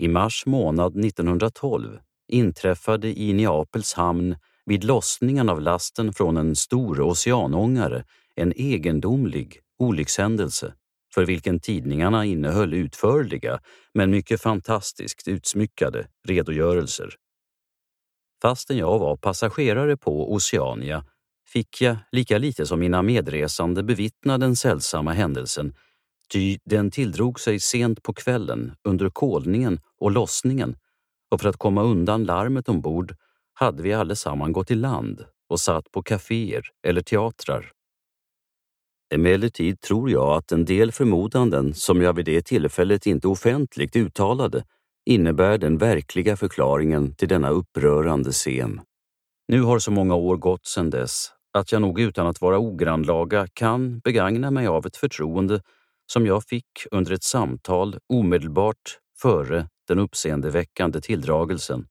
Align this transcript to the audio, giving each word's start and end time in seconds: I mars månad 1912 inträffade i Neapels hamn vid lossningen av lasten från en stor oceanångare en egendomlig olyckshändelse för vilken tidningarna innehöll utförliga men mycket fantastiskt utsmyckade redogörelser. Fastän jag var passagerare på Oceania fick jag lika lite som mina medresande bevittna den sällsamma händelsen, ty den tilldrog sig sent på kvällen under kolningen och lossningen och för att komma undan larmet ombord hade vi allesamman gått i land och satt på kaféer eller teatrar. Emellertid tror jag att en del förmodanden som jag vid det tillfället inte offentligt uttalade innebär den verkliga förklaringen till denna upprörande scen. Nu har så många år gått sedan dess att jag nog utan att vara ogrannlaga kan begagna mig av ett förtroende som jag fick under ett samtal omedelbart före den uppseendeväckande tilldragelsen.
I 0.00 0.08
mars 0.08 0.46
månad 0.46 1.04
1912 1.04 1.98
inträffade 2.28 3.20
i 3.20 3.32
Neapels 3.32 3.94
hamn 3.94 4.36
vid 4.66 4.84
lossningen 4.84 5.48
av 5.48 5.60
lasten 5.60 6.12
från 6.12 6.36
en 6.36 6.56
stor 6.56 7.00
oceanångare 7.00 8.04
en 8.34 8.52
egendomlig 8.56 9.60
olyckshändelse 9.78 10.74
för 11.14 11.24
vilken 11.24 11.60
tidningarna 11.60 12.24
innehöll 12.24 12.74
utförliga 12.74 13.60
men 13.94 14.10
mycket 14.10 14.42
fantastiskt 14.42 15.28
utsmyckade 15.28 16.06
redogörelser. 16.28 17.14
Fastän 18.42 18.76
jag 18.76 18.98
var 18.98 19.16
passagerare 19.16 19.96
på 19.96 20.32
Oceania 20.32 21.04
fick 21.52 21.80
jag 21.80 21.96
lika 22.12 22.38
lite 22.38 22.66
som 22.66 22.80
mina 22.80 23.02
medresande 23.02 23.82
bevittna 23.82 24.38
den 24.38 24.56
sällsamma 24.56 25.12
händelsen, 25.12 25.74
ty 26.32 26.58
den 26.64 26.90
tilldrog 26.90 27.40
sig 27.40 27.60
sent 27.60 28.02
på 28.02 28.12
kvällen 28.12 28.72
under 28.84 29.10
kolningen 29.10 29.80
och 30.00 30.10
lossningen 30.10 30.76
och 31.30 31.40
för 31.40 31.48
att 31.48 31.56
komma 31.56 31.82
undan 31.82 32.24
larmet 32.24 32.68
ombord 32.68 33.14
hade 33.54 33.82
vi 33.82 33.92
allesamman 33.92 34.52
gått 34.52 34.70
i 34.70 34.74
land 34.74 35.24
och 35.48 35.60
satt 35.60 35.90
på 35.90 36.02
kaféer 36.02 36.62
eller 36.86 37.02
teatrar. 37.02 37.72
Emellertid 39.14 39.80
tror 39.80 40.10
jag 40.10 40.36
att 40.36 40.52
en 40.52 40.64
del 40.64 40.92
förmodanden 40.92 41.74
som 41.74 42.02
jag 42.02 42.12
vid 42.12 42.24
det 42.24 42.42
tillfället 42.42 43.06
inte 43.06 43.28
offentligt 43.28 43.96
uttalade 43.96 44.64
innebär 45.06 45.58
den 45.58 45.78
verkliga 45.78 46.36
förklaringen 46.36 47.14
till 47.14 47.28
denna 47.28 47.50
upprörande 47.50 48.32
scen. 48.32 48.80
Nu 49.48 49.62
har 49.62 49.78
så 49.78 49.90
många 49.90 50.14
år 50.14 50.36
gått 50.36 50.66
sedan 50.66 50.90
dess 50.90 51.32
att 51.52 51.72
jag 51.72 51.82
nog 51.82 52.00
utan 52.00 52.26
att 52.26 52.40
vara 52.40 52.58
ogrannlaga 52.58 53.46
kan 53.52 53.98
begagna 53.98 54.50
mig 54.50 54.66
av 54.66 54.86
ett 54.86 54.96
förtroende 54.96 55.60
som 56.12 56.26
jag 56.26 56.44
fick 56.44 56.86
under 56.90 57.12
ett 57.12 57.22
samtal 57.22 57.98
omedelbart 58.08 58.98
före 59.22 59.68
den 59.88 59.98
uppseendeväckande 59.98 61.00
tilldragelsen. 61.00 61.86